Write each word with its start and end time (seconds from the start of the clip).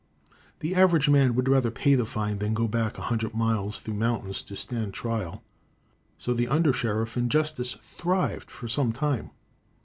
The 0.61 0.73
average 0.73 1.09
man 1.09 1.35
would 1.35 1.47
rather 1.47 1.69
pay 1.69 1.93
the 1.93 2.07
fine 2.07 2.39
than 2.39 2.55
go 2.55 2.67
back 2.67 2.97
a 2.97 3.03
hundred 3.03 3.35
miles 3.35 3.79
through 3.79 3.93
the 3.93 3.99
mountains 3.99 4.41
to 4.41 4.55
stand 4.55 4.95
trial, 4.95 5.43
so 6.17 6.33
the 6.33 6.47
under 6.47 6.73
sheriff 6.73 7.15
and 7.17 7.29
justice 7.29 7.73
thrived 7.97 8.49
for 8.49 8.67
some 8.67 8.93
time. 8.93 9.29